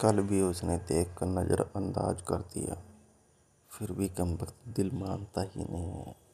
[0.00, 2.76] कल भी उसने देख कर नज़रअंदाज कर दिया।
[3.70, 6.25] फिर भी कमबख्त दिल मानता ही नहीं है।